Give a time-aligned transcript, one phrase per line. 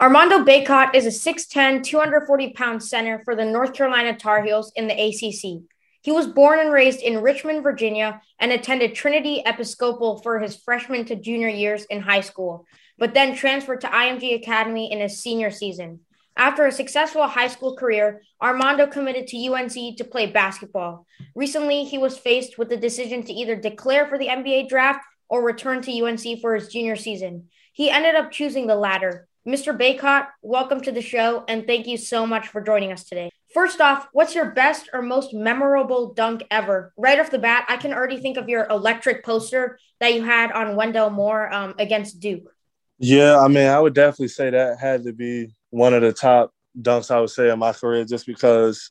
[0.00, 4.86] Armando Bacot is a 6'10, 240 pound center for the North Carolina Tar Heels in
[4.86, 5.62] the ACC.
[6.00, 11.04] He was born and raised in Richmond, Virginia, and attended Trinity Episcopal for his freshman
[11.04, 12.64] to junior years in high school,
[12.96, 16.00] but then transferred to IMG Academy in his senior season.
[16.34, 21.04] After a successful high school career, Armando committed to UNC to play basketball.
[21.34, 25.44] Recently, he was faced with the decision to either declare for the NBA draft or
[25.44, 27.48] return to UNC for his junior season.
[27.74, 29.28] He ended up choosing the latter.
[29.48, 29.74] Mr.
[29.74, 33.30] Bacot, welcome to the show, and thank you so much for joining us today.
[33.54, 36.92] First off, what's your best or most memorable dunk ever?
[36.98, 40.52] Right off the bat, I can already think of your electric poster that you had
[40.52, 42.54] on Wendell Moore um, against Duke.
[42.98, 46.52] Yeah, I mean, I would definitely say that had to be one of the top
[46.78, 48.90] dunks I would say in my career, just because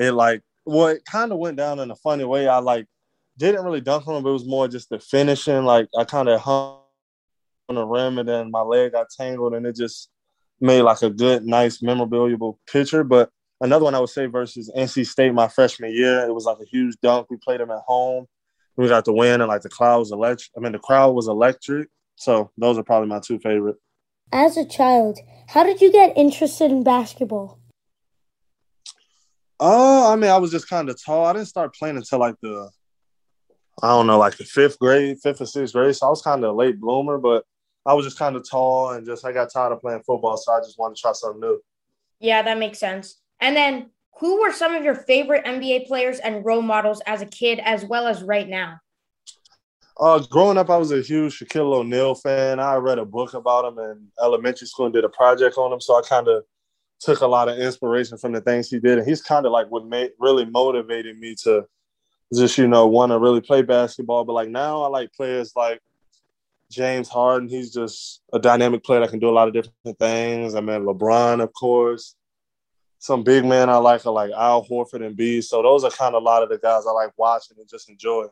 [0.00, 2.48] it like well, it kind of went down in a funny way.
[2.48, 2.86] I like
[3.36, 5.64] didn't really dunk on him, but it was more just the finishing.
[5.64, 6.80] Like I kind of hung
[7.76, 10.10] the rim, and then my leg got tangled, and it just
[10.60, 13.04] made like a good, nice, memorable picture.
[13.04, 16.20] But another one I would say versus NC State my freshman year.
[16.26, 17.28] It was like a huge dunk.
[17.30, 18.26] We played them at home.
[18.76, 20.50] We got the win, and like the crowd was electric.
[20.56, 21.88] I mean, the crowd was electric.
[22.16, 23.76] So those are probably my two favorite.
[24.32, 27.58] As a child, how did you get interested in basketball?
[29.60, 31.26] Oh, uh, I mean, I was just kind of tall.
[31.26, 32.70] I didn't start playing until like the,
[33.82, 35.96] I don't know, like the fifth grade, fifth or sixth grade.
[35.96, 37.44] So I was kind of a late bloomer, but
[37.86, 40.52] I was just kind of tall and just I got tired of playing football, so
[40.52, 41.60] I just wanted to try something new.
[42.20, 43.20] Yeah, that makes sense.
[43.40, 47.26] And then who were some of your favorite NBA players and role models as a
[47.26, 48.80] kid as well as right now?
[49.98, 52.60] Uh, growing up, I was a huge Shaquille O'Neal fan.
[52.60, 55.80] I read a book about him in elementary school and did a project on him,
[55.80, 56.44] so I kind of
[57.00, 58.98] took a lot of inspiration from the things he did.
[58.98, 61.64] And he's kind of like what made really motivated me to
[62.34, 64.24] just you know want to really play basketball.
[64.24, 65.80] But like now, I like players like
[66.70, 67.48] James Harden.
[67.48, 70.54] He's just a dynamic player that can do a lot of different things.
[70.54, 72.14] I mean, LeBron, of course
[72.98, 75.40] some big men I like are like Al Horford and B.
[75.40, 77.88] So those are kind of a lot of the guys I like watching and just
[77.88, 78.26] enjoy.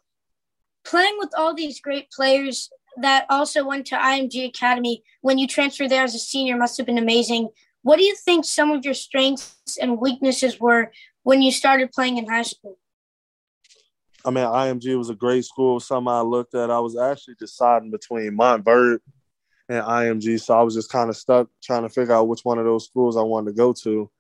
[0.84, 2.70] Playing with all these great players
[3.00, 6.86] that also went to IMG Academy when you transferred there as a senior must have
[6.86, 7.48] been amazing.
[7.82, 10.92] What do you think some of your strengths and weaknesses were
[11.22, 12.78] when you started playing in high school?
[14.26, 15.78] I mean, IMG was a great school.
[15.78, 16.70] Something I looked at.
[16.70, 18.98] I was actually deciding between Montverde
[19.68, 22.58] and IMG, so I was just kind of stuck trying to figure out which one
[22.58, 24.10] of those schools I wanted to go to.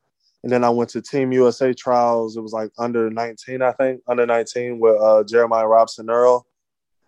[0.44, 2.36] And then I went to Team USA trials.
[2.36, 6.46] It was like under 19, I think, under 19 with uh, Jeremiah Robinson-Earl.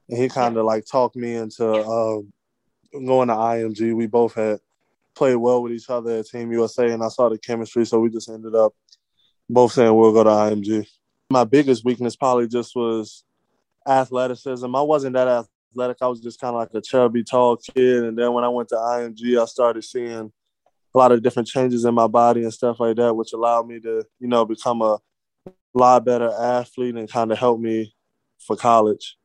[0.09, 2.21] And he kind of like talked me into uh,
[2.93, 3.95] going to IMG.
[3.95, 4.59] We both had
[5.15, 7.87] played well with each other at Team USA, and I saw the chemistry.
[7.87, 8.73] So we just ended up
[9.49, 10.89] both saying we'll go to IMG.
[11.31, 13.25] My biggest weakness probably just was
[13.87, 14.75] athleticism.
[14.75, 15.99] I wasn't that athletic.
[16.01, 18.05] I was just kind of like a chubby, tall kid.
[18.05, 20.33] And then when I went to IMG, I started seeing
[20.95, 23.79] a lot of different changes in my body and stuff like that, which allowed me
[23.81, 24.99] to, you know, become a
[25.75, 27.95] lot better athlete and kind of help me
[28.39, 29.17] for college.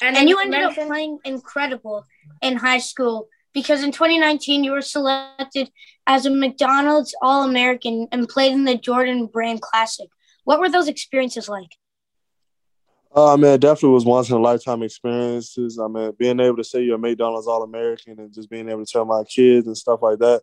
[0.00, 2.04] And, and you ended up playing incredible
[2.40, 5.70] in high school because in 2019 you were selected
[6.06, 10.08] as a McDonald's All American and played in the Jordan Brand Classic.
[10.48, 11.76] What were those experiences like?
[13.14, 15.78] Uh, I mean, it definitely was once in a lifetime experiences.
[15.78, 18.84] I mean, being able to say you're a McDonald's All American and just being able
[18.84, 20.40] to tell my kids and stuff like that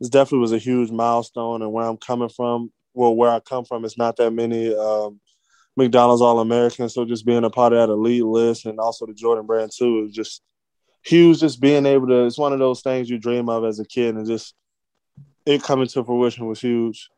[0.00, 1.62] this definitely was a huge milestone.
[1.62, 5.20] And where I'm coming from, well, where I come from, it's not that many um,
[5.76, 6.94] McDonald's All Americans.
[6.94, 10.06] So just being a part of that elite list and also the Jordan brand too
[10.08, 10.42] is just
[11.04, 11.40] huge.
[11.40, 14.14] Just being able to, it's one of those things you dream of as a kid,
[14.14, 14.54] and just
[15.46, 17.08] it coming to fruition was huge.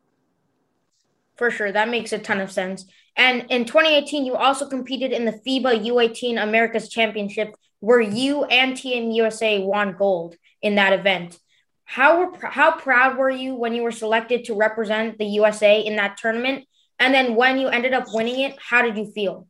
[1.41, 2.85] For sure, that makes a ton of sense.
[3.17, 8.77] And in 2018, you also competed in the FIBA U18 Americas Championship, where you and
[8.77, 11.39] Team USA won gold in that event.
[11.85, 16.19] How how proud were you when you were selected to represent the USA in that
[16.19, 16.67] tournament?
[16.99, 19.49] And then when you ended up winning it, how did you feel?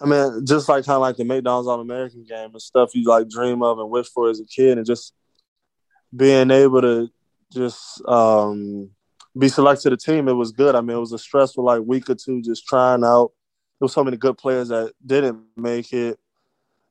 [0.00, 3.06] I mean, just like kind of like the McDonald's All American game and stuff you
[3.06, 5.12] like dream of and wish for as a kid, and just
[6.16, 7.10] being able to
[7.52, 8.92] just um,
[9.38, 10.74] be selected to the team, it was good.
[10.74, 13.32] I mean, it was a stressful like week or two just trying out.
[13.78, 16.18] There was so many good players that didn't make it,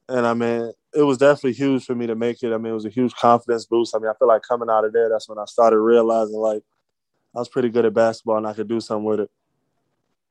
[0.08, 2.54] and I mean, it was definitely huge for me to make it.
[2.54, 3.96] I mean, it was a huge confidence boost.
[3.96, 6.64] I mean, I feel like coming out of there, that's when I started realizing like
[7.36, 9.32] I was pretty good at basketball and I could do something with it.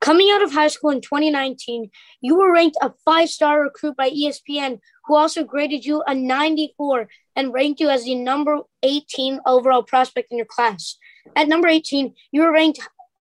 [0.01, 1.91] Coming out of high school in 2019,
[2.21, 7.07] you were ranked a five star recruit by ESPN, who also graded you a 94
[7.35, 10.97] and ranked you as the number 18 overall prospect in your class.
[11.35, 12.79] At number 18, you were ranked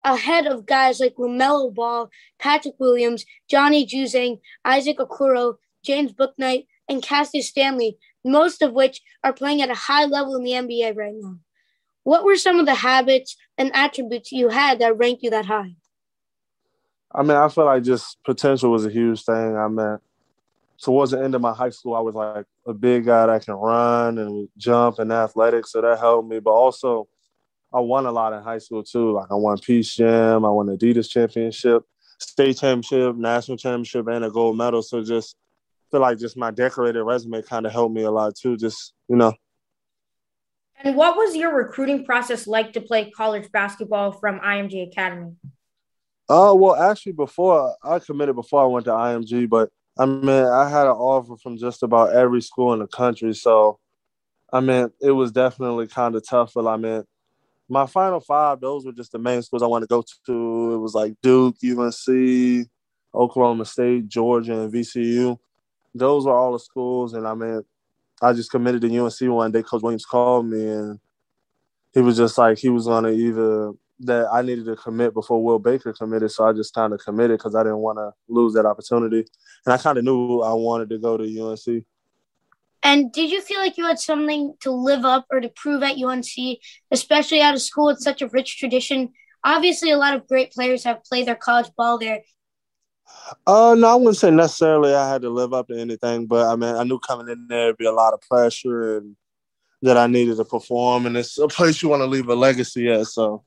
[0.04, 7.02] ahead of guys like LaMelo Ball, Patrick Williams, Johnny Juzang, Isaac Okoro, James Bouknight, and
[7.02, 11.14] Cassius Stanley, most of which are playing at a high level in the NBA right
[11.14, 11.38] now.
[12.04, 15.74] What were some of the habits and attributes you had that ranked you that high?
[17.12, 19.56] I mean, I feel like just potential was a huge thing.
[19.56, 19.98] I mean,
[20.80, 23.54] towards the end of my high school, I was like a big guy that can
[23.54, 26.38] run and jump and athletics, so that helped me.
[26.38, 27.08] But also,
[27.72, 29.12] I won a lot in high school too.
[29.12, 31.82] Like I won Peach Jam, I won Adidas championship,
[32.18, 34.82] state championship, national championship, and a gold medal.
[34.82, 35.36] So just
[35.90, 38.56] feel like just my decorated resume kind of helped me a lot too.
[38.56, 39.32] Just you know.
[40.82, 45.32] And what was your recruiting process like to play college basketball from IMG Academy?
[46.28, 50.28] Oh uh, well, actually, before I committed, before I went to IMG, but I mean,
[50.28, 53.34] I had an offer from just about every school in the country.
[53.34, 53.80] So,
[54.52, 56.52] I mean, it was definitely kind of tough.
[56.54, 57.02] But I mean,
[57.68, 60.74] my final five, those were just the main schools I wanted to go to.
[60.74, 62.66] It was like Duke, UNC,
[63.14, 65.38] Oklahoma State, Georgia, and VCU.
[65.94, 67.14] Those were all the schools.
[67.14, 67.62] And I mean,
[68.22, 69.62] I just committed to UNC one day.
[69.62, 70.98] Coach Williams called me and
[71.92, 75.42] he was just like, he was going to either that I needed to commit before
[75.42, 76.30] Will Baker committed.
[76.30, 79.26] So I just kind of committed because I didn't want to lose that opportunity.
[79.66, 81.84] And I kind of knew I wanted to go to UNC.
[82.88, 85.98] And did you feel like you had something to live up or to prove at
[86.02, 86.58] UNC,
[86.90, 89.10] especially out of school with such a rich tradition?
[89.44, 92.22] Obviously, a lot of great players have played their college ball there.
[93.46, 96.56] Uh, no, I wouldn't say necessarily I had to live up to anything, but I
[96.56, 99.16] mean, I knew coming in there would be a lot of pressure and
[99.82, 102.90] that I needed to perform, and it's a place you want to leave a legacy
[102.90, 103.06] at.
[103.08, 103.44] So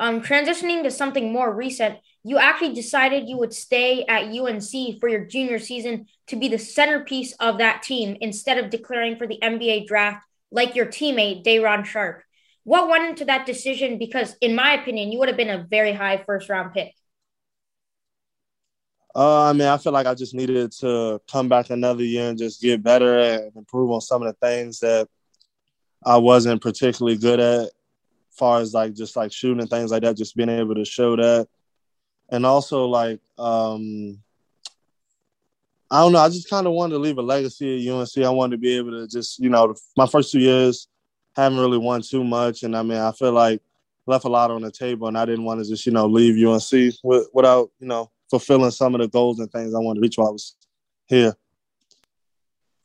[0.00, 5.08] um, transitioning to something more recent, you actually decided you would stay at UNC for
[5.08, 9.38] your junior season to be the centerpiece of that team instead of declaring for the
[9.42, 12.22] NBA draft like your teammate, Day'Ron Sharpe.
[12.64, 13.98] What went into that decision?
[13.98, 16.94] Because, in my opinion, you would have been a very high first round pick.
[19.14, 22.38] Uh, I mean, I feel like I just needed to come back another year and
[22.38, 25.08] just get better and improve on some of the things that
[26.04, 27.70] I wasn't particularly good at
[28.40, 31.14] far as like just like shooting and things like that, just being able to show
[31.14, 31.46] that.
[32.30, 34.18] And also like um
[35.90, 38.24] I don't know, I just kind of wanted to leave a legacy at UNC.
[38.24, 40.88] I wanted to be able to just, you know, my first two years
[41.36, 42.62] haven't really won too much.
[42.62, 43.60] And I mean, I feel like
[44.06, 46.34] left a lot on the table and I didn't want to just, you know, leave
[46.46, 46.94] UNC
[47.34, 50.28] without, you know, fulfilling some of the goals and things I wanted to reach while
[50.28, 50.54] I was
[51.06, 51.34] here.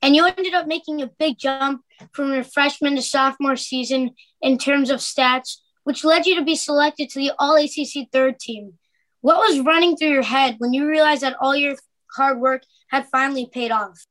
[0.05, 1.81] And you ended up making a big jump
[2.11, 6.55] from your freshman to sophomore season in terms of stats, which led you to be
[6.55, 8.73] selected to the All ACC third team.
[9.21, 11.75] What was running through your head when you realized that all your
[12.15, 12.61] hard work
[12.91, 14.05] had finally paid off?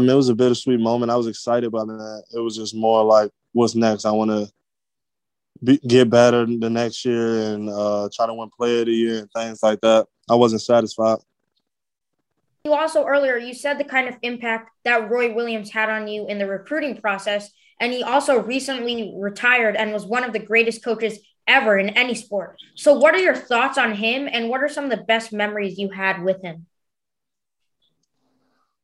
[0.00, 1.12] Mean, it was a bittersweet moment.
[1.12, 2.24] I was excited about that.
[2.34, 4.06] It was just more like, what's next?
[4.06, 8.86] I want to get better the next year and uh, try to win Player of
[8.86, 10.08] the Year and things like that.
[10.28, 11.18] I wasn't satisfied.
[12.66, 16.26] You also earlier you said the kind of impact that Roy Williams had on you
[16.26, 17.48] in the recruiting process,
[17.78, 22.16] and he also recently retired and was one of the greatest coaches ever in any
[22.16, 22.56] sport.
[22.74, 25.78] So, what are your thoughts on him, and what are some of the best memories
[25.78, 26.66] you had with him?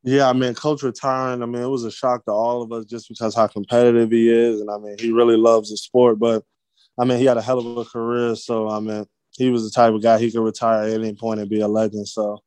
[0.04, 1.42] Yeah, I mean, coach retiring.
[1.42, 4.30] I mean, it was a shock to all of us just because how competitive he
[4.30, 6.20] is, and I mean, he really loves the sport.
[6.20, 6.44] But
[6.96, 9.74] I mean, he had a hell of a career, so I mean, he was the
[9.74, 12.06] type of guy he could retire at any point and be a legend.
[12.06, 12.44] So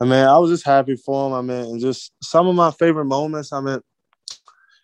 [0.00, 1.34] I mean, I was just happy for him.
[1.34, 3.52] I mean, and just some of my favorite moments.
[3.52, 3.80] I mean,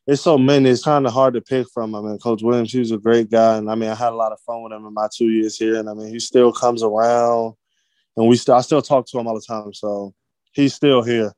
[0.07, 0.69] it's so many.
[0.69, 1.95] It's kind of hard to pick from.
[1.95, 4.17] I mean, Coach Williams, he was a great guy, and I mean, I had a
[4.17, 5.77] lot of fun with him in my two years here.
[5.77, 7.55] And I mean, he still comes around,
[8.17, 9.73] and we still I still talk to him all the time.
[9.73, 10.15] So
[10.53, 11.33] he's still here.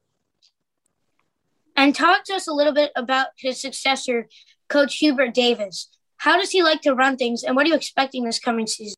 [1.77, 4.29] And talk to us a little bit about his successor,
[4.69, 5.89] Coach Hubert Davis.
[6.17, 8.97] How does he like to run things, and what are you expecting this coming season?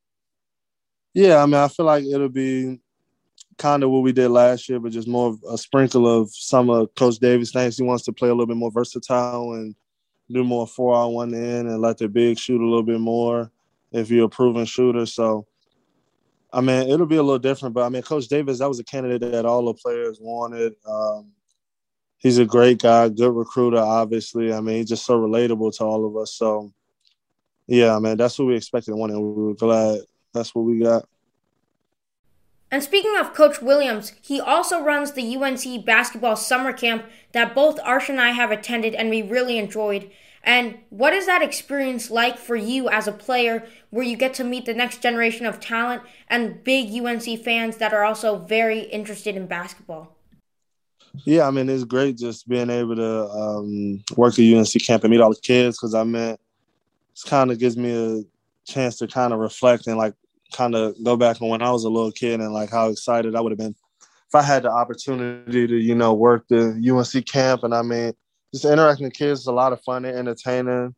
[1.12, 2.80] Yeah, I mean, I feel like it'll be
[3.60, 6.70] kind of what we did last year, but just more of a sprinkle of some
[6.70, 7.76] of Coach Davis things.
[7.76, 9.74] He wants to play a little bit more versatile and
[10.30, 13.52] do more four on one end and let the big shoot a little bit more
[13.92, 15.04] if you're a proven shooter.
[15.04, 15.46] So,
[16.52, 18.84] I mean, it'll be a little different, but I mean, Coach Davis, that was a
[18.84, 20.74] candidate that all the players wanted.
[20.88, 21.32] Um,
[22.16, 24.54] he's a great guy, good recruiter, obviously.
[24.54, 26.32] I mean, he's just so relatable to all of us.
[26.32, 26.72] So,
[27.66, 30.00] yeah, I mean, that's what we expected one, and we were glad
[30.32, 31.06] that's what we got.
[32.70, 37.80] And speaking of Coach Williams, he also runs the UNC basketball summer camp that both
[37.80, 40.10] Arsh and I have attended and we really enjoyed.
[40.42, 44.44] And what is that experience like for you as a player where you get to
[44.44, 49.36] meet the next generation of talent and big UNC fans that are also very interested
[49.36, 50.16] in basketball?
[51.24, 55.10] Yeah, I mean, it's great just being able to um, work at UNC camp and
[55.10, 56.40] meet all the kids because I mean, it
[57.26, 58.22] kind of gives me a
[58.70, 60.14] chance to kind of reflect and like
[60.52, 63.34] kind of go back on when I was a little kid and like how excited
[63.34, 63.74] I would have been
[64.30, 68.12] if I had the opportunity to, you know, work the UNC camp, and I mean,
[68.54, 70.94] just interacting with kids is a lot of fun and entertaining.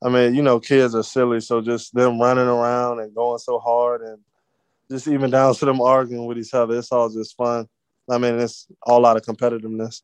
[0.00, 3.58] I mean, you know, kids are silly, so just them running around and going so
[3.58, 4.18] hard, and
[4.88, 7.66] just even down to them arguing with each other, it's all just fun.
[8.08, 10.02] I mean, it's all out of competitiveness.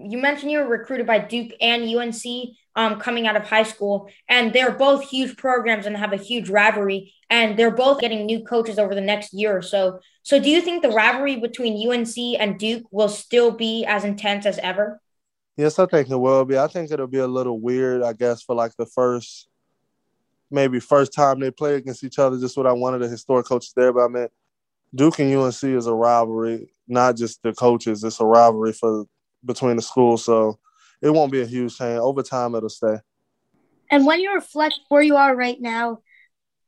[0.00, 2.22] You mentioned you were recruited by Duke and UNC
[2.76, 6.48] um, coming out of high school, and they're both huge programs and have a huge
[6.48, 9.98] rivalry, and they're both getting new coaches over the next year or so.
[10.22, 14.46] So, do you think the rivalry between UNC and Duke will still be as intense
[14.46, 15.00] as ever?
[15.56, 16.56] Yes, I think it will be.
[16.56, 19.48] I think it'll be a little weird, I guess, for like the first,
[20.48, 23.72] maybe first time they play against each other, just what I wanted the historic coaches
[23.74, 23.92] there.
[23.92, 24.28] But I mean,
[24.94, 28.04] Duke and UNC is a rivalry, not just the coaches.
[28.04, 29.06] It's a rivalry for
[29.44, 30.24] between the schools.
[30.24, 30.58] So
[31.02, 31.98] it won't be a huge change.
[31.98, 32.96] Over time, it'll stay.
[33.90, 36.00] And when you reflect where you are right now,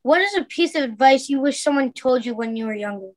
[0.02, 3.10] what is a piece of advice you wish someone told you when you were younger?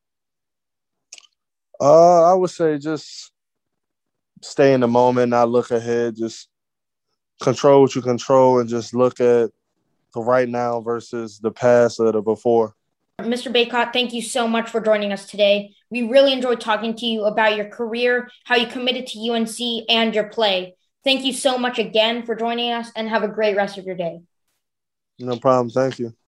[1.79, 3.31] Uh, I would say just
[4.41, 6.15] stay in the moment, not look ahead.
[6.15, 6.49] Just
[7.41, 9.51] control what you control, and just look at
[10.13, 12.75] the right now versus the past or the before.
[13.21, 13.53] Mr.
[13.53, 15.75] Bacot, thank you so much for joining us today.
[15.91, 20.15] We really enjoyed talking to you about your career, how you committed to UNC, and
[20.15, 20.75] your play.
[21.03, 23.95] Thank you so much again for joining us and have a great rest of your
[23.95, 24.21] day.
[25.19, 25.69] No problem.
[25.69, 26.15] Thank you.